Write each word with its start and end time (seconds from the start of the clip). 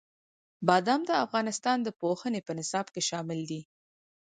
بادام 0.67 1.01
د 1.09 1.11
افغانستان 1.25 1.77
د 1.83 1.89
پوهنې 2.01 2.41
په 2.47 2.51
نصاب 2.59 2.85
کې 2.93 3.01
شامل 3.09 3.39
دي. 3.49 3.61